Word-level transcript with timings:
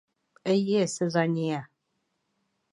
Эйе, 0.53 0.81
Цезония. 0.95 1.61